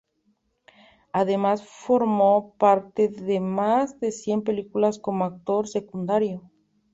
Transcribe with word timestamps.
Además 1.13 1.63
formó 1.63 2.55
parte 2.57 3.07
de 3.07 3.39
más 3.39 3.99
de 3.99 4.11
cien 4.11 4.41
películas 4.41 4.97
como 4.97 5.25
actor 5.25 5.67
secundario. 5.67 6.49